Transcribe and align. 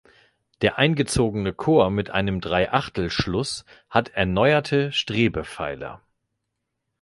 Der 0.63 0.79
eingezogene 0.79 1.53
Chor 1.53 1.91
mit 1.91 2.09
einem 2.09 2.41
Dreiachtelschluss 2.41 3.65
hat 3.87 4.09
erneuerte 4.09 4.91
Strebepfeiler. 4.91 6.01